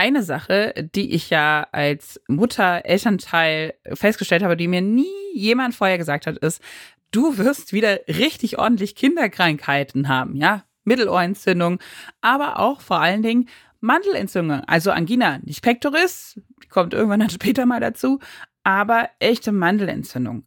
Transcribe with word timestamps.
eine 0.00 0.22
Sache, 0.22 0.72
die 0.94 1.12
ich 1.12 1.28
ja 1.28 1.66
als 1.72 2.22
Mutter, 2.26 2.86
Elternteil 2.86 3.74
festgestellt 3.92 4.42
habe, 4.42 4.56
die 4.56 4.66
mir 4.66 4.80
nie 4.80 5.04
jemand 5.34 5.74
vorher 5.74 5.98
gesagt 5.98 6.26
hat, 6.26 6.38
ist, 6.38 6.62
du 7.10 7.36
wirst 7.36 7.74
wieder 7.74 8.00
richtig 8.08 8.58
ordentlich 8.58 8.94
Kinderkrankheiten 8.94 10.08
haben, 10.08 10.36
ja? 10.36 10.64
Mittelohrentzündung, 10.84 11.80
aber 12.22 12.58
auch 12.58 12.80
vor 12.80 12.98
allen 13.00 13.22
Dingen 13.22 13.50
Mandelentzündung, 13.80 14.62
also 14.66 14.90
Angina, 14.90 15.38
nicht 15.42 15.62
Pectoris, 15.62 16.40
die 16.64 16.68
kommt 16.68 16.94
irgendwann 16.94 17.20
dann 17.20 17.30
später 17.38 17.66
mal 17.66 17.80
dazu, 17.80 18.20
aber 18.64 19.10
echte 19.18 19.52
Mandelentzündung. 19.52 20.46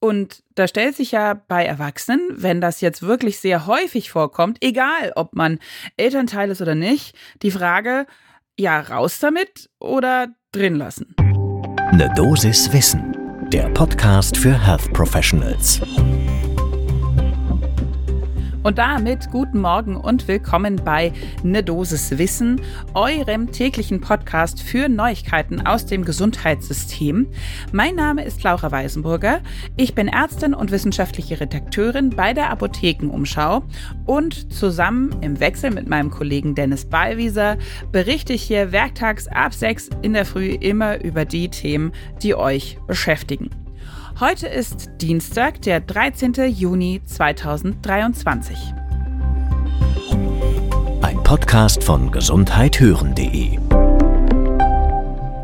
Und 0.00 0.42
da 0.56 0.66
stellt 0.66 0.96
sich 0.96 1.12
ja 1.12 1.34
bei 1.34 1.64
Erwachsenen, 1.64 2.22
wenn 2.32 2.60
das 2.60 2.80
jetzt 2.80 3.02
wirklich 3.02 3.38
sehr 3.38 3.66
häufig 3.66 4.10
vorkommt, 4.10 4.58
egal 4.62 5.12
ob 5.14 5.36
man 5.36 5.60
Elternteil 5.96 6.50
ist 6.50 6.60
oder 6.60 6.74
nicht, 6.74 7.14
die 7.42 7.52
Frage, 7.52 8.06
ja, 8.60 8.80
raus 8.80 9.18
damit 9.18 9.70
oder 9.80 10.28
drin 10.52 10.76
lassen. 10.76 11.14
Eine 11.18 12.12
Dosis 12.14 12.72
Wissen, 12.72 13.16
der 13.50 13.68
Podcast 13.70 14.36
für 14.36 14.52
Health 14.52 14.92
Professionals. 14.92 15.80
Und 18.62 18.76
damit 18.76 19.30
guten 19.30 19.58
Morgen 19.58 19.96
und 19.96 20.28
willkommen 20.28 20.76
bei 20.84 21.14
Ne 21.42 21.62
Dosis 21.62 22.18
Wissen, 22.18 22.60
eurem 22.92 23.50
täglichen 23.52 24.02
Podcast 24.02 24.60
für 24.60 24.90
Neuigkeiten 24.90 25.66
aus 25.66 25.86
dem 25.86 26.04
Gesundheitssystem. 26.04 27.26
Mein 27.72 27.94
Name 27.94 28.22
ist 28.22 28.42
Laura 28.42 28.70
Weisenburger. 28.70 29.40
Ich 29.78 29.94
bin 29.94 30.08
Ärztin 30.08 30.52
und 30.52 30.72
wissenschaftliche 30.72 31.40
Redakteurin 31.40 32.10
bei 32.10 32.34
der 32.34 32.50
Apothekenumschau 32.50 33.62
und 34.04 34.52
zusammen 34.52 35.16
im 35.22 35.40
Wechsel 35.40 35.70
mit 35.70 35.88
meinem 35.88 36.10
Kollegen 36.10 36.54
Dennis 36.54 36.84
Ballwieser 36.84 37.56
berichte 37.92 38.34
ich 38.34 38.42
hier 38.42 38.72
werktags 38.72 39.26
ab 39.26 39.54
6 39.54 39.88
in 40.02 40.12
der 40.12 40.26
Früh 40.26 40.50
immer 40.50 41.02
über 41.02 41.24
die 41.24 41.48
Themen, 41.48 41.92
die 42.22 42.34
euch 42.34 42.76
beschäftigen. 42.86 43.48
Heute 44.18 44.48
ist 44.48 44.90
Dienstag, 45.00 45.62
der 45.62 45.80
13. 45.80 46.34
Juni 46.48 47.00
2023. 47.06 48.58
Ein 51.00 51.22
Podcast 51.22 51.84
von 51.84 52.10
gesundheithören.de 52.10 53.58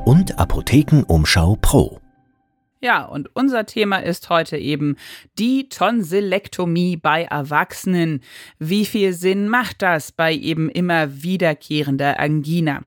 und 0.05 0.39
Apothekenumschau 0.39 1.56
Pro. 1.61 2.00
Ja, 2.83 3.05
und 3.05 3.34
unser 3.34 3.64
Thema 3.64 3.98
ist 3.98 4.28
heute 4.28 4.59
eben 4.59 4.97
die 5.39 5.69
Tonsillektomie 5.69 6.97
bei 6.97 7.25
Erwachsenen. 7.25 8.20
Wie 8.59 8.84
viel 8.84 9.14
Sinn 9.14 9.48
macht 9.48 9.81
das 9.81 10.12
bei 10.12 10.34
eben 10.34 10.69
immer 10.69 11.22
wiederkehrender 11.22 12.20
Angina? 12.20 12.83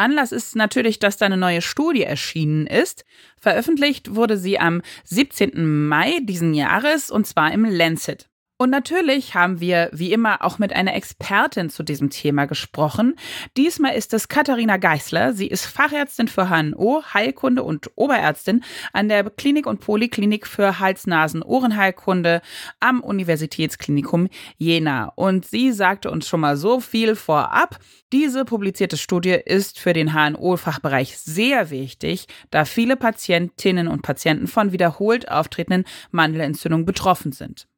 Anlass 0.00 0.32
ist 0.32 0.56
natürlich, 0.56 0.98
dass 0.98 1.18
da 1.18 1.26
eine 1.26 1.36
neue 1.36 1.60
Studie 1.60 2.04
erschienen 2.04 2.66
ist. 2.66 3.04
Veröffentlicht 3.38 4.14
wurde 4.14 4.38
sie 4.38 4.58
am 4.58 4.80
17. 5.04 5.86
Mai 5.88 6.20
diesen 6.22 6.54
Jahres 6.54 7.10
und 7.10 7.26
zwar 7.26 7.52
im 7.52 7.64
Lancet. 7.64 8.29
Und 8.60 8.68
natürlich 8.68 9.34
haben 9.34 9.58
wir 9.58 9.88
wie 9.90 10.12
immer 10.12 10.44
auch 10.44 10.58
mit 10.58 10.74
einer 10.74 10.94
Expertin 10.94 11.70
zu 11.70 11.82
diesem 11.82 12.10
Thema 12.10 12.44
gesprochen. 12.44 13.14
Diesmal 13.56 13.94
ist 13.94 14.12
es 14.12 14.28
Katharina 14.28 14.76
Geißler. 14.76 15.32
Sie 15.32 15.46
ist 15.46 15.64
Fachärztin 15.64 16.28
für 16.28 16.50
HNO, 16.50 17.02
Heilkunde 17.14 17.62
und 17.62 17.90
Oberärztin 17.94 18.62
an 18.92 19.08
der 19.08 19.30
Klinik 19.30 19.66
und 19.66 19.80
Poliklinik 19.80 20.46
für 20.46 20.78
Hals-Nasen-Ohrenheilkunde 20.78 22.42
am 22.80 23.00
Universitätsklinikum 23.00 24.28
Jena. 24.58 25.10
Und 25.14 25.46
sie 25.46 25.72
sagte 25.72 26.10
uns 26.10 26.28
schon 26.28 26.40
mal 26.40 26.58
so 26.58 26.80
viel 26.80 27.16
vorab. 27.16 27.78
Diese 28.12 28.44
publizierte 28.44 28.98
Studie 28.98 29.38
ist 29.42 29.78
für 29.78 29.94
den 29.94 30.12
HNO-Fachbereich 30.12 31.16
sehr 31.16 31.70
wichtig, 31.70 32.26
da 32.50 32.66
viele 32.66 32.98
Patientinnen 32.98 33.88
und 33.88 34.02
Patienten 34.02 34.48
von 34.48 34.70
wiederholt 34.70 35.30
auftretenden 35.30 35.86
Mandelentzündungen 36.10 36.84
betroffen 36.84 37.32
sind. 37.32 37.69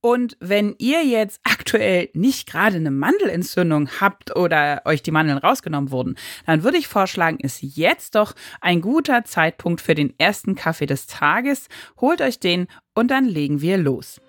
Und 0.00 0.36
wenn 0.40 0.74
ihr 0.78 1.04
jetzt 1.04 1.40
aktuell 1.44 2.08
nicht 2.14 2.48
gerade 2.48 2.76
eine 2.76 2.90
Mandelentzündung 2.90 3.90
habt 4.00 4.34
oder 4.34 4.82
euch 4.86 5.02
die 5.02 5.10
Mandeln 5.10 5.38
rausgenommen 5.38 5.90
wurden, 5.90 6.16
dann 6.46 6.62
würde 6.62 6.78
ich 6.78 6.88
vorschlagen, 6.88 7.38
ist 7.38 7.62
jetzt 7.62 8.14
doch 8.14 8.34
ein 8.60 8.80
guter 8.80 9.24
Zeitpunkt 9.24 9.80
für 9.80 9.94
den 9.94 10.14
ersten 10.18 10.54
Kaffee 10.54 10.86
des 10.86 11.06
Tages. 11.06 11.68
Holt 12.00 12.22
euch 12.22 12.40
den 12.40 12.66
und 12.94 13.10
dann 13.10 13.26
legen 13.26 13.60
wir 13.60 13.76
los. 13.76 14.20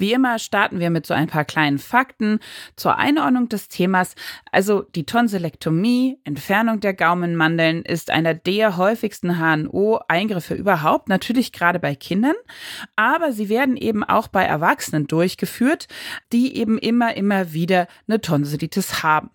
Wie 0.00 0.14
immer 0.14 0.38
starten 0.38 0.80
wir 0.80 0.88
mit 0.88 1.04
so 1.04 1.12
ein 1.12 1.26
paar 1.26 1.44
kleinen 1.44 1.78
Fakten 1.78 2.40
zur 2.74 2.96
Einordnung 2.96 3.50
des 3.50 3.68
Themas. 3.68 4.14
Also 4.50 4.80
die 4.80 5.04
Tonsillektomie, 5.04 6.18
Entfernung 6.24 6.80
der 6.80 6.94
Gaumenmandeln, 6.94 7.82
ist 7.82 8.10
einer 8.10 8.32
der 8.32 8.78
häufigsten 8.78 9.38
HNO-Eingriffe 9.38 10.54
überhaupt, 10.54 11.10
natürlich 11.10 11.52
gerade 11.52 11.78
bei 11.78 11.94
Kindern, 11.94 12.34
aber 12.96 13.32
sie 13.32 13.50
werden 13.50 13.76
eben 13.76 14.02
auch 14.02 14.28
bei 14.28 14.42
Erwachsenen 14.42 15.06
durchgeführt, 15.06 15.86
die 16.32 16.56
eben 16.56 16.78
immer, 16.78 17.14
immer 17.14 17.52
wieder 17.52 17.86
eine 18.08 18.22
Tonsillitis 18.22 19.02
haben. 19.02 19.28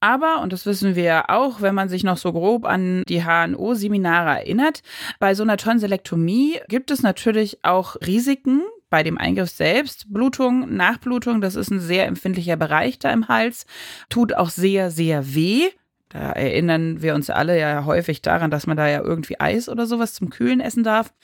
Aber, 0.00 0.42
und 0.42 0.52
das 0.52 0.66
wissen 0.66 0.96
wir 0.96 1.30
auch, 1.30 1.62
wenn 1.62 1.74
man 1.74 1.88
sich 1.88 2.04
noch 2.04 2.18
so 2.18 2.32
grob 2.32 2.66
an 2.66 3.04
die 3.08 3.24
HNO-Seminare 3.24 4.40
erinnert, 4.40 4.82
bei 5.18 5.34
so 5.34 5.42
einer 5.42 5.56
Tonsillektomie 5.56 6.58
gibt 6.68 6.90
es 6.90 7.02
natürlich 7.02 7.64
auch 7.64 7.96
Risiken, 8.06 8.62
bei 8.90 9.02
dem 9.02 9.16
Eingriff 9.16 9.50
selbst. 9.50 10.12
Blutung, 10.12 10.76
Nachblutung, 10.76 11.40
das 11.40 11.54
ist 11.54 11.70
ein 11.70 11.80
sehr 11.80 12.06
empfindlicher 12.06 12.56
Bereich 12.56 12.98
da 12.98 13.10
im 13.10 13.28
Hals, 13.28 13.66
tut 14.08 14.34
auch 14.34 14.50
sehr, 14.50 14.90
sehr 14.90 15.34
weh. 15.34 15.68
Da 16.10 16.32
erinnern 16.32 17.02
wir 17.02 17.14
uns 17.14 17.30
alle 17.30 17.58
ja 17.58 17.84
häufig 17.84 18.20
daran, 18.20 18.50
dass 18.50 18.66
man 18.66 18.76
da 18.76 18.88
ja 18.88 19.00
irgendwie 19.00 19.38
Eis 19.38 19.68
oder 19.68 19.86
sowas 19.86 20.12
zum 20.12 20.28
Kühlen 20.28 20.60
essen 20.60 20.82
darf. 20.82 21.14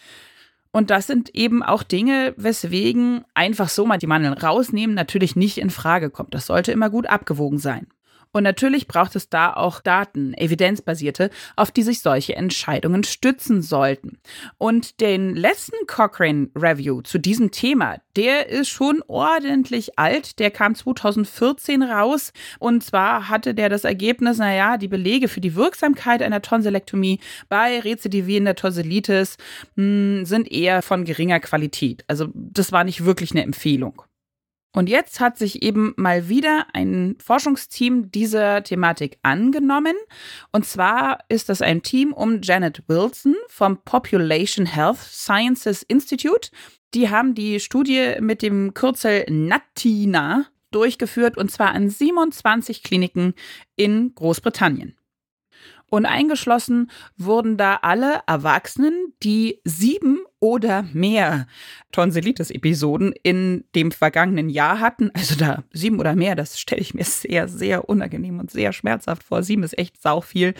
Und 0.70 0.90
das 0.90 1.06
sind 1.06 1.34
eben 1.34 1.62
auch 1.62 1.82
Dinge, 1.82 2.34
weswegen 2.36 3.24
einfach 3.34 3.68
so 3.68 3.86
mal 3.86 3.98
die 3.98 4.06
Mandeln 4.06 4.34
rausnehmen 4.34 4.94
natürlich 4.94 5.34
nicht 5.34 5.58
in 5.58 5.70
Frage 5.70 6.10
kommt. 6.10 6.34
Das 6.34 6.46
sollte 6.46 6.70
immer 6.70 6.90
gut 6.90 7.06
abgewogen 7.06 7.58
sein. 7.58 7.88
Und 8.36 8.42
natürlich 8.42 8.86
braucht 8.86 9.16
es 9.16 9.30
da 9.30 9.54
auch 9.54 9.80
Daten, 9.80 10.34
evidenzbasierte, 10.34 11.30
auf 11.56 11.70
die 11.70 11.82
sich 11.82 12.02
solche 12.02 12.36
Entscheidungen 12.36 13.02
stützen 13.02 13.62
sollten. 13.62 14.18
Und 14.58 15.00
den 15.00 15.34
letzten 15.34 15.86
Cochrane 15.86 16.50
Review 16.54 17.00
zu 17.00 17.16
diesem 17.16 17.50
Thema, 17.50 17.96
der 18.14 18.50
ist 18.50 18.68
schon 18.68 19.02
ordentlich 19.06 19.98
alt. 19.98 20.38
Der 20.38 20.50
kam 20.50 20.74
2014 20.74 21.82
raus. 21.82 22.34
Und 22.58 22.84
zwar 22.84 23.30
hatte 23.30 23.54
der 23.54 23.70
das 23.70 23.84
Ergebnis, 23.84 24.36
naja, 24.36 24.76
die 24.76 24.88
Belege 24.88 25.28
für 25.28 25.40
die 25.40 25.54
Wirksamkeit 25.54 26.20
einer 26.20 26.42
Tonsillektomie 26.42 27.20
bei 27.48 27.80
rezidivierender 27.80 28.54
Tonsillitis 28.54 29.38
mh, 29.76 29.82
hm, 29.82 30.26
sind 30.26 30.52
eher 30.52 30.82
von 30.82 31.06
geringer 31.06 31.40
Qualität. 31.40 32.04
Also 32.06 32.28
das 32.34 32.70
war 32.70 32.84
nicht 32.84 33.06
wirklich 33.06 33.30
eine 33.30 33.44
Empfehlung. 33.44 34.02
Und 34.76 34.90
jetzt 34.90 35.20
hat 35.20 35.38
sich 35.38 35.62
eben 35.62 35.94
mal 35.96 36.28
wieder 36.28 36.66
ein 36.74 37.16
Forschungsteam 37.18 38.10
dieser 38.10 38.62
Thematik 38.62 39.18
angenommen. 39.22 39.94
Und 40.52 40.66
zwar 40.66 41.20
ist 41.30 41.48
das 41.48 41.62
ein 41.62 41.80
Team 41.82 42.12
um 42.12 42.42
Janet 42.42 42.82
Wilson 42.86 43.36
vom 43.48 43.78
Population 43.84 44.66
Health 44.66 44.98
Sciences 44.98 45.82
Institute. 45.82 46.50
Die 46.92 47.08
haben 47.08 47.34
die 47.34 47.58
Studie 47.58 48.16
mit 48.20 48.42
dem 48.42 48.74
Kürzel 48.74 49.24
NATINA 49.30 50.44
durchgeführt 50.72 51.38
und 51.38 51.50
zwar 51.50 51.70
an 51.70 51.88
27 51.88 52.82
Kliniken 52.82 53.32
in 53.76 54.14
Großbritannien. 54.14 54.94
Und 55.88 56.04
eingeschlossen 56.04 56.90
wurden 57.16 57.56
da 57.56 57.76
alle 57.76 58.20
Erwachsenen, 58.26 59.14
die 59.22 59.62
sieben 59.64 60.18
oder 60.40 60.84
mehr 60.92 61.46
Tonsillitis-Episoden 61.92 63.14
in 63.22 63.64
dem 63.74 63.90
vergangenen 63.90 64.48
Jahr 64.48 64.80
hatten. 64.80 65.10
Also 65.14 65.34
da 65.34 65.64
sieben 65.72 65.98
oder 65.98 66.14
mehr, 66.14 66.34
das 66.34 66.58
stelle 66.60 66.80
ich 66.80 66.94
mir 66.94 67.04
sehr, 67.04 67.48
sehr 67.48 67.88
unangenehm 67.88 68.38
und 68.38 68.50
sehr 68.50 68.72
schmerzhaft 68.72 69.22
vor. 69.22 69.42
Sieben 69.42 69.62
ist 69.62 69.78
echt 69.78 70.00
sau 70.00 70.20
viel. 70.20 70.54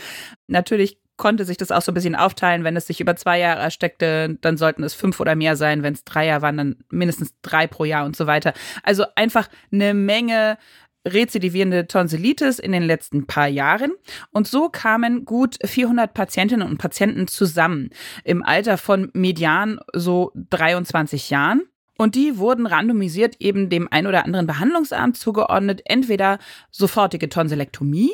Natürlich 0.47 0.99
konnte 1.17 1.45
sich 1.45 1.57
das 1.57 1.71
auch 1.71 1.83
so 1.83 1.93
ein 1.93 1.95
bisschen 1.95 2.15
aufteilen. 2.15 2.65
Wenn 2.65 2.77
es 2.77 2.87
sich 2.87 3.01
über 3.01 3.17
zwei 3.17 3.39
Jahre 3.39 3.61
ersteckte, 3.61 4.37
dann 4.41 4.57
sollten 4.57 4.83
es 4.83 4.95
fünf 4.95 5.19
oder 5.21 5.35
mehr 5.35 5.57
sein. 5.57 5.83
Wenn 5.83 5.95
es 5.95 6.05
drei 6.05 6.27
Jahre 6.27 6.43
waren, 6.43 6.57
dann 6.57 6.77
mindestens 6.91 7.35
drei 7.43 7.67
pro 7.67 7.85
Jahr 7.85 8.05
und 8.05 8.17
so 8.17 8.27
weiter. 8.27 8.53
Also 8.83 9.05
einfach 9.15 9.49
eine 9.73 9.95
Menge 9.95 10.59
rezidivierende 11.07 11.87
Tonsillitis 11.87 12.59
in 12.59 12.73
den 12.73 12.83
letzten 12.83 13.27
paar 13.27 13.49
Jahren. 13.49 13.93
Und 14.31 14.47
so 14.47 14.69
kamen 14.69 15.25
gut 15.25 15.57
400 15.65 16.13
Patientinnen 16.13 16.69
und 16.69 16.79
Patienten 16.79 17.29
zusammen 17.29 17.91
im 18.25 18.43
Alter 18.43 18.77
von 18.77 19.11
median 19.15 19.79
so 19.95 20.33
23 20.35 21.31
Jahren. 21.31 21.63
Und 21.99 22.15
die 22.15 22.37
wurden 22.37 22.67
randomisiert 22.67 23.37
eben 23.39 23.71
dem 23.71 23.89
ein 23.91 24.07
oder 24.07 24.25
anderen 24.25 24.47
Behandlungsarm 24.47 25.15
zugeordnet, 25.15 25.81
entweder 25.87 26.39
sofortige 26.71 27.31
Tonsillektomie 27.31 28.13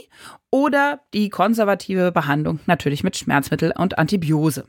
oder 0.50 1.00
die 1.14 1.30
konservative 1.30 2.12
Behandlung 2.12 2.60
natürlich 2.66 3.02
mit 3.02 3.16
Schmerzmittel 3.16 3.72
und 3.76 3.98
Antibiose. 3.98 4.66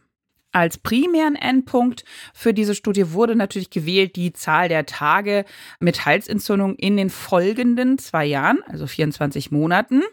Als 0.54 0.78
primären 0.78 1.36
Endpunkt 1.36 2.06
für 2.34 2.54
diese 2.54 2.76
Studie 2.76 3.12
wurde 3.12 3.36
natürlich 3.36 3.72
gewählt 3.72 4.16
die 4.16 4.34
Zahl 4.34 4.70
der 4.70 4.86
Tage 4.86 5.46
mit 5.80 6.06
Halsentzündung 6.06 6.76
in 6.76 6.96
den 6.96 7.10
folgenden 7.10 7.98
zwei 7.98 8.26
Jahren, 8.26 8.62
also 8.68 8.86
24 8.86 9.52
Monaten. 9.52 10.04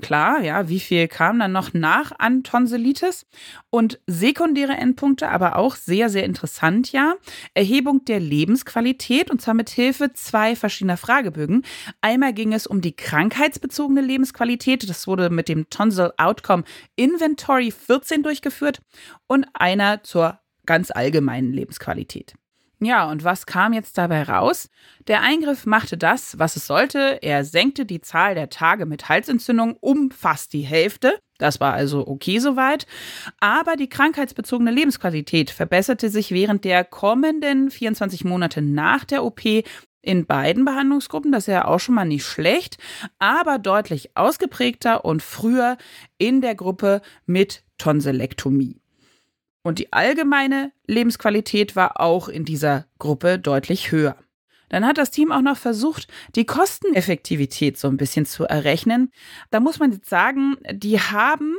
Klar, 0.00 0.42
ja, 0.42 0.68
wie 0.68 0.80
viel 0.80 1.08
kam 1.08 1.38
dann 1.38 1.52
noch 1.52 1.74
nach 1.74 2.12
an 2.18 2.42
Tonsillitis? 2.42 3.26
Und 3.70 4.00
sekundäre 4.06 4.72
Endpunkte, 4.72 5.28
aber 5.28 5.56
auch 5.56 5.76
sehr, 5.76 6.08
sehr 6.08 6.24
interessant, 6.24 6.92
ja. 6.92 7.14
Erhebung 7.54 8.04
der 8.04 8.20
Lebensqualität 8.20 9.30
und 9.30 9.42
zwar 9.42 9.54
mit 9.54 9.70
Hilfe 9.70 10.12
zwei 10.12 10.56
verschiedener 10.56 10.96
Fragebögen. 10.96 11.62
Einmal 12.00 12.32
ging 12.32 12.52
es 12.52 12.66
um 12.66 12.80
die 12.80 12.96
krankheitsbezogene 12.96 14.00
Lebensqualität. 14.00 14.88
Das 14.88 15.06
wurde 15.06 15.30
mit 15.30 15.48
dem 15.48 15.68
Tonsil 15.70 16.12
Outcome 16.16 16.64
Inventory 16.96 17.70
14 17.70 18.22
durchgeführt 18.22 18.80
und 19.26 19.46
einer 19.54 20.02
zur 20.02 20.40
ganz 20.66 20.90
allgemeinen 20.90 21.52
Lebensqualität. 21.52 22.34
Ja, 22.82 23.10
und 23.10 23.24
was 23.24 23.44
kam 23.44 23.74
jetzt 23.74 23.98
dabei 23.98 24.22
raus? 24.22 24.70
Der 25.06 25.20
Eingriff 25.20 25.66
machte 25.66 25.98
das, 25.98 26.38
was 26.38 26.56
es 26.56 26.66
sollte. 26.66 27.18
Er 27.20 27.44
senkte 27.44 27.84
die 27.84 28.00
Zahl 28.00 28.34
der 28.34 28.48
Tage 28.48 28.86
mit 28.86 29.10
Halsentzündung 29.10 29.76
um 29.80 30.10
fast 30.10 30.54
die 30.54 30.62
Hälfte. 30.62 31.18
Das 31.36 31.60
war 31.60 31.74
also 31.74 32.06
okay 32.08 32.38
soweit. 32.38 32.86
Aber 33.38 33.76
die 33.76 33.90
krankheitsbezogene 33.90 34.70
Lebensqualität 34.70 35.50
verbesserte 35.50 36.08
sich 36.08 36.30
während 36.30 36.64
der 36.64 36.84
kommenden 36.84 37.70
24 37.70 38.24
Monate 38.24 38.62
nach 38.62 39.04
der 39.04 39.24
OP 39.24 39.42
in 40.00 40.24
beiden 40.24 40.64
Behandlungsgruppen. 40.64 41.32
Das 41.32 41.48
ist 41.48 41.52
ja 41.52 41.66
auch 41.66 41.80
schon 41.80 41.94
mal 41.94 42.06
nicht 42.06 42.24
schlecht, 42.24 42.78
aber 43.18 43.58
deutlich 43.58 44.16
ausgeprägter 44.16 45.04
und 45.04 45.22
früher 45.22 45.76
in 46.16 46.40
der 46.40 46.54
Gruppe 46.54 47.02
mit 47.26 47.62
Tonsilektomie. 47.76 48.80
Und 49.62 49.78
die 49.78 49.92
allgemeine 49.92 50.72
Lebensqualität 50.86 51.76
war 51.76 52.00
auch 52.00 52.28
in 52.28 52.44
dieser 52.44 52.86
Gruppe 52.98 53.38
deutlich 53.38 53.92
höher. 53.92 54.16
Dann 54.70 54.86
hat 54.86 54.98
das 54.98 55.10
Team 55.10 55.32
auch 55.32 55.42
noch 55.42 55.56
versucht, 55.56 56.06
die 56.36 56.46
Kosteneffektivität 56.46 57.76
so 57.76 57.88
ein 57.88 57.96
bisschen 57.96 58.24
zu 58.24 58.44
errechnen. 58.44 59.10
Da 59.50 59.60
muss 59.60 59.78
man 59.78 59.92
jetzt 59.92 60.08
sagen, 60.08 60.56
die 60.72 61.00
haben 61.00 61.56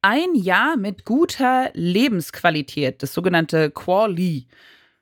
ein 0.00 0.34
Jahr 0.34 0.76
mit 0.76 1.04
guter 1.04 1.70
Lebensqualität, 1.74 3.02
das 3.02 3.12
sogenannte 3.12 3.70
QALY, 3.70 4.46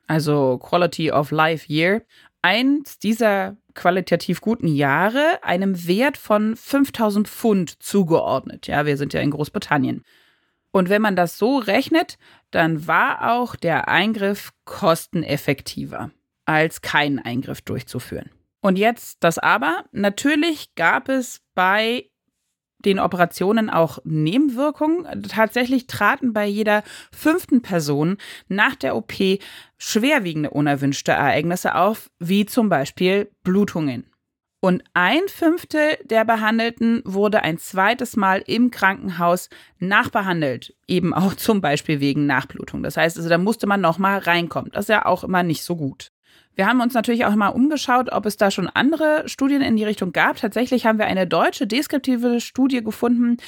also 0.06 0.58
Quality 0.58 1.12
of 1.12 1.30
Life 1.30 1.70
Year, 1.70 2.02
eins 2.40 2.98
dieser 2.98 3.56
qualitativ 3.74 4.40
guten 4.40 4.68
Jahre 4.68 5.42
einem 5.42 5.86
Wert 5.86 6.16
von 6.16 6.56
5000 6.56 7.28
Pfund 7.28 7.82
zugeordnet. 7.82 8.66
Ja, 8.66 8.86
wir 8.86 8.96
sind 8.96 9.12
ja 9.12 9.20
in 9.20 9.30
Großbritannien. 9.30 10.04
Und 10.72 10.88
wenn 10.88 11.02
man 11.02 11.16
das 11.16 11.38
so 11.38 11.58
rechnet, 11.58 12.18
dann 12.50 12.86
war 12.86 13.32
auch 13.32 13.56
der 13.56 13.88
Eingriff 13.88 14.52
kosteneffektiver, 14.64 16.10
als 16.46 16.80
keinen 16.80 17.18
Eingriff 17.18 17.60
durchzuführen. 17.60 18.30
Und 18.60 18.78
jetzt 18.78 19.18
das 19.22 19.38
Aber. 19.38 19.84
Natürlich 19.92 20.74
gab 20.74 21.08
es 21.08 21.40
bei 21.54 22.08
den 22.84 22.98
Operationen 22.98 23.70
auch 23.70 23.98
Nebenwirkungen. 24.04 25.22
Tatsächlich 25.22 25.86
traten 25.86 26.32
bei 26.32 26.46
jeder 26.46 26.82
fünften 27.12 27.62
Person 27.62 28.16
nach 28.48 28.74
der 28.74 28.96
OP 28.96 29.12
schwerwiegende 29.78 30.50
unerwünschte 30.50 31.12
Ereignisse 31.12 31.74
auf, 31.74 32.10
wie 32.18 32.46
zum 32.46 32.68
Beispiel 32.68 33.30
Blutungen. 33.42 34.11
Und 34.64 34.84
ein 34.94 35.22
Fünftel 35.26 35.98
der 36.04 36.24
Behandelten 36.24 37.02
wurde 37.04 37.42
ein 37.42 37.58
zweites 37.58 38.14
Mal 38.14 38.44
im 38.46 38.70
Krankenhaus 38.70 39.48
nachbehandelt, 39.80 40.76
eben 40.86 41.12
auch 41.12 41.34
zum 41.34 41.60
Beispiel 41.60 41.98
wegen 41.98 42.26
Nachblutung. 42.26 42.84
Das 42.84 42.96
heißt, 42.96 43.16
also 43.16 43.28
da 43.28 43.38
musste 43.38 43.66
man 43.66 43.80
nochmal 43.80 44.18
reinkommen. 44.18 44.70
Das 44.72 44.84
ist 44.84 44.88
ja 44.88 45.04
auch 45.04 45.24
immer 45.24 45.42
nicht 45.42 45.64
so 45.64 45.74
gut. 45.74 46.12
Wir 46.54 46.66
haben 46.66 46.80
uns 46.80 46.94
natürlich 46.94 47.24
auch 47.24 47.34
mal 47.34 47.48
umgeschaut, 47.48 48.12
ob 48.12 48.24
es 48.26 48.36
da 48.36 48.52
schon 48.52 48.68
andere 48.68 49.24
Studien 49.26 49.62
in 49.62 49.74
die 49.74 49.84
Richtung 49.84 50.12
gab. 50.12 50.36
Tatsächlich 50.36 50.86
haben 50.86 50.98
wir 50.98 51.06
eine 51.06 51.26
deutsche 51.26 51.66
deskriptive 51.66 52.40
Studie 52.40 52.84
gefunden, 52.84 53.38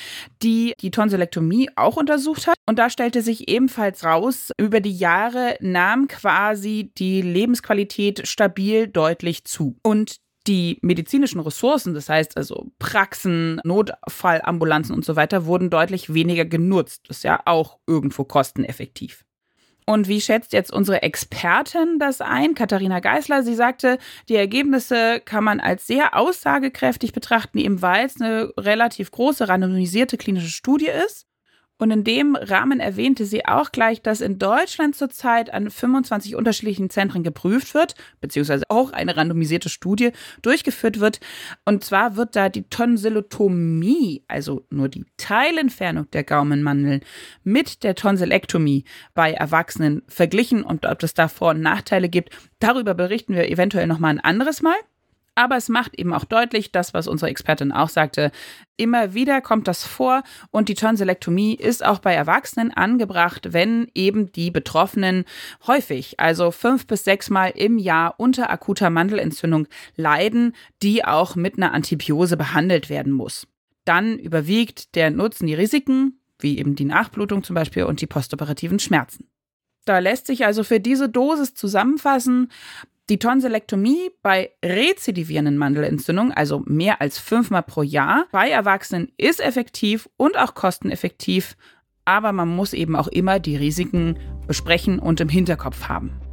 die 0.43 0.73
die 0.81 0.91
Tonsilektomie 0.91 1.71
auch 1.77 1.97
untersucht 1.97 2.49
hat. 2.49 2.57
Und 2.67 2.79
da 2.79 2.91
stellte 2.91 3.21
sich 3.23 3.49
ebenfalls 3.49 4.05
raus, 4.05 4.51
über 4.59 4.81
die 4.81 4.97
Jahre 4.97 5.59
nahm 5.61 6.09
quasi 6.09 6.93
die 6.97 7.23
Lebensqualität 7.23 8.27
stabil 8.27 8.89
deutlich 8.89 9.45
zu. 9.45 9.77
Und 9.83 10.17
die 10.47 10.79
medizinischen 10.83 11.41
Ressourcen, 11.41 11.95
das 11.95 12.09
heißt 12.09 12.37
also 12.37 12.71
Praxen, 12.79 13.61
Notfallambulanzen 13.65 14.95
und 14.95 15.05
so 15.05 15.17
weiter, 15.17 15.47
wurden 15.47 15.71
deutlich 15.71 16.13
weniger 16.13 16.45
genutzt. 16.45 17.05
Das 17.09 17.19
ist 17.19 17.23
ja 17.23 17.41
auch 17.47 17.79
irgendwo 17.87 18.25
kosteneffektiv. 18.25 19.25
Und 19.87 20.09
wie 20.09 20.21
schätzt 20.21 20.53
jetzt 20.55 20.73
unsere 20.73 21.03
Expertin 21.03 21.99
das 21.99 22.21
ein, 22.23 22.55
Katharina 22.55 23.01
Geisler? 23.01 23.43
Sie 23.43 23.55
sagte, 23.55 23.99
die 24.29 24.37
Ergebnisse 24.37 25.21
kann 25.23 25.45
man 25.45 25.61
als 25.61 25.87
sehr 25.87 26.17
aussagekräftig 26.17 27.13
betrachten, 27.13 27.59
eben 27.59 27.83
weil 27.83 28.07
es 28.07 28.19
eine 28.21 28.51
relativ 28.57 29.11
große 29.11 29.47
randomisierte 29.47 30.17
klinische 30.17 30.49
Studie 30.49 30.89
ist. 31.05 31.27
Und 31.77 31.91
in 31.91 32.05
dem 32.05 32.37
Rahmen 32.37 32.79
erwähnte 32.79 33.25
sie 33.27 33.47
auch 33.47 33.73
gleich, 33.73 34.01
dass 34.01 34.21
in 34.21 34.39
Deutschland 34.39 34.95
zurzeit 34.95 35.53
an 35.53 35.71
25 35.71 36.37
unterschiedlichen 36.37 36.89
Zentren 36.89 37.25
geprüft 37.25 37.75
wird, 37.75 37.97
beziehungsweise 38.21 38.65
auch 38.69 38.93
eine 38.93 39.17
randomisierte 39.17 39.69
Studie 39.69 40.13
durchgeführt 40.43 41.01
wird. 41.01 41.19
Und 41.65 41.83
zwar 41.83 42.17
wird 42.17 42.37
da 42.37 42.49
die 42.49 42.69
Tonsillotomie, 42.69 44.25
also 44.29 44.65
nur 44.71 44.89
die 44.89 45.05
Teilentfernung 45.17 46.09
der 46.13 46.23
Gaumenmandeln, 46.23 47.01
mit 47.43 47.83
der 47.83 47.97
Tonsilektomie 47.97 48.85
bei 49.15 49.33
Erwachsenen 49.33 50.03
verglichen 50.07 50.63
und 50.63 50.87
ob 50.87 51.03
es 51.03 51.15
da 51.15 51.27
Vor- 51.27 51.51
und 51.51 51.61
Nachteile 51.61 52.09
gibt. 52.09 52.31
Darüber 52.61 52.95
berichten 52.95 53.35
wir 53.35 53.51
eventuell 53.51 53.89
nochmal 53.89 54.13
ein 54.13 54.21
anderes 54.21 54.63
Mal. 54.63 54.77
Aber 55.37 55.57
es 55.57 55.69
macht 55.69 55.99
eben 55.99 56.13
auch 56.13 56.25
deutlich, 56.25 56.71
das, 56.71 56.95
was 56.95 57.09
unsere 57.09 57.31
Expertin 57.31 57.73
auch 57.73 57.89
sagte, 57.89 58.31
immer 58.77 59.15
wieder 59.15 59.41
kommt 59.41 59.67
das 59.67 59.85
vor 59.85 60.23
und 60.51 60.69
die 60.69 60.75
Tonsilektomie 60.75 61.55
ist 61.55 61.85
auch 61.85 61.99
bei 61.99 62.15
Erwachsenen 62.15 62.73
angebracht, 62.73 63.53
wenn 63.53 63.91
eben 63.95 64.31
die 64.33 64.51
Betroffenen 64.51 65.25
häufig, 65.67 66.21
also 66.21 66.53
fünf 66.53 66.87
bis 66.87 67.05
sechs 67.05 67.31
Mal 67.31 67.49
im 67.49 67.79
Jahr 67.79 68.15
unter 68.19 68.51
akuter 68.51 68.91
Mandelentzündung 68.91 69.67
leiden, 69.97 70.55
die 70.83 71.05
auch 71.05 71.35
mit 71.35 71.57
einer 71.57 71.73
Antibiose 71.73 72.37
behandelt 72.37 72.89
werden 72.89 73.13
muss. 73.13 73.47
Dann 73.85 74.19
überwiegt 74.19 74.95
der 74.95 75.11
Nutzen 75.11 75.47
die 75.47 75.55
Risiken, 75.55 76.21
wie 76.39 76.59
eben 76.59 76.77
die 76.77 76.85
Nachblutung 76.85 77.43
zum 77.43 77.55
Beispiel 77.55 77.85
und 77.85 78.01
die 78.01 78.07
postoperativen 78.07 78.79
Schmerzen. 78.79 79.29
Da 79.85 79.99
lässt 79.99 80.27
sich 80.27 80.47
also 80.47 80.65
für 80.65 80.81
diese 80.81 81.09
Dosis 81.09 81.55
zusammenfassen, 81.55 82.51
die 83.11 83.19
Tonsilektomie 83.19 84.11
bei 84.23 84.53
rezidivierenden 84.65 85.59
Mandelentzündungen, 85.59 86.33
also 86.33 86.63
mehr 86.67 87.01
als 87.01 87.19
fünfmal 87.19 87.63
pro 87.63 87.83
Jahr, 87.83 88.27
bei 88.33 88.49
Erwachsenen 88.49 89.13
ist 89.19 89.41
effektiv 89.41 90.09
und 90.17 90.39
auch 90.39 90.55
kosteneffektiv, 90.55 91.57
aber 92.07 92.33
man 92.33 92.49
muss 92.49 92.73
eben 92.73 92.97
auch 92.97 93.09
immer 93.09 93.41
die 93.41 93.57
Risiken 93.57 94.19
besprechen 94.47 94.99
und 94.99 95.21
im 95.21 95.29
Hinterkopf 95.29 95.89
haben. 95.89 96.24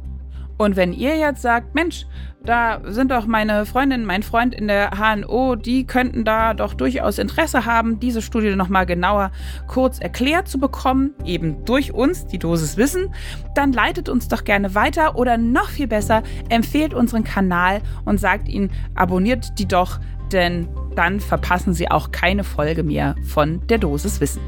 Und 0.62 0.76
wenn 0.76 0.92
ihr 0.92 1.16
jetzt 1.16 1.42
sagt, 1.42 1.74
Mensch, 1.74 2.06
da 2.44 2.80
sind 2.84 3.10
doch 3.10 3.26
meine 3.26 3.66
Freundin, 3.66 4.04
mein 4.04 4.22
Freund 4.22 4.54
in 4.54 4.68
der 4.68 4.92
HNO, 4.92 5.56
die 5.56 5.86
könnten 5.86 6.24
da 6.24 6.54
doch 6.54 6.74
durchaus 6.74 7.18
Interesse 7.18 7.66
haben, 7.66 7.98
diese 7.98 8.22
Studie 8.22 8.54
nochmal 8.54 8.86
genauer 8.86 9.32
kurz 9.66 9.98
erklärt 9.98 10.48
zu 10.48 10.58
bekommen, 10.58 11.14
eben 11.24 11.64
durch 11.64 11.92
uns, 11.92 12.26
die 12.26 12.38
Dosis 12.38 12.76
Wissen, 12.76 13.12
dann 13.54 13.72
leitet 13.72 14.08
uns 14.08 14.28
doch 14.28 14.44
gerne 14.44 14.74
weiter 14.74 15.16
oder 15.16 15.36
noch 15.36 15.68
viel 15.68 15.88
besser, 15.88 16.22
empfehlt 16.48 16.94
unseren 16.94 17.24
Kanal 17.24 17.80
und 18.04 18.18
sagt 18.18 18.48
ihnen, 18.48 18.70
abonniert 18.94 19.58
die 19.58 19.66
doch, 19.66 19.98
denn 20.32 20.68
dann 20.94 21.18
verpassen 21.20 21.74
sie 21.74 21.90
auch 21.90 22.12
keine 22.12 22.44
Folge 22.44 22.84
mehr 22.84 23.16
von 23.24 23.66
der 23.66 23.78
Dosis 23.78 24.20
Wissen. 24.20 24.42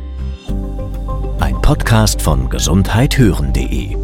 Ein 1.40 1.61
Podcast 1.61 2.23
von 2.23 2.49
gesundheithören.de 2.49 4.03